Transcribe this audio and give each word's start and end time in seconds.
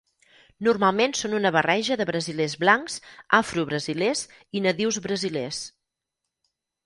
Normalment 0.67 1.11
són 1.17 1.33
una 1.39 1.51
barreja 1.55 1.97
de 2.01 2.07
brasilers 2.11 2.55
blancs, 2.63 2.95
afrobrasilers 3.41 4.25
i 4.57 4.63
nadius 4.69 4.99
brasilers. 5.07 5.61